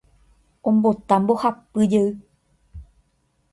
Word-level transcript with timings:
Ombota 0.69 1.13
mbohapy 1.21 1.81
jey 1.91 2.09